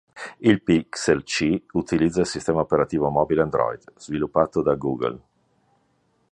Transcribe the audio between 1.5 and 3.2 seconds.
utilizza il sistema operativo